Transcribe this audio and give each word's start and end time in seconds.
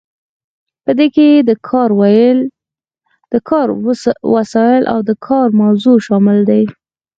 په 0.83 0.91
دې 0.97 1.07
کې 1.15 1.27
د 3.33 3.37
کار 3.49 3.67
وسایل 4.33 4.83
او 4.93 4.99
د 5.09 5.11
کار 5.27 5.47
موضوع 5.61 5.97
شامل 6.07 6.37
دي. 6.49 6.63